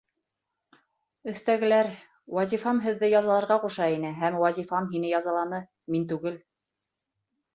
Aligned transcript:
Өҫтәгеләр, 1.31 1.89
вазифам 2.37 2.79
һеҙҙе 2.87 3.11
язаларға 3.11 3.57
ҡуша 3.65 3.89
ине 3.97 4.13
һәм 4.23 4.37
вазифам 4.45 4.89
һине 4.95 5.11
язаланы, 5.11 5.63
мин 5.97 6.09
түгел. 6.13 6.41